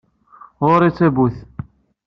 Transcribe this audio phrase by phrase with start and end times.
[0.67, 1.37] Ɣur-i ttbut.